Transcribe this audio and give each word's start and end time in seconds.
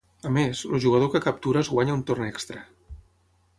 A 0.27 0.29
més, 0.37 0.61
el 0.77 0.81
jugador 0.85 1.11
que 1.17 1.21
captura 1.27 1.63
es 1.65 1.71
guanya 1.75 1.97
un 1.99 2.03
torn 2.09 2.27
extra. 2.31 2.65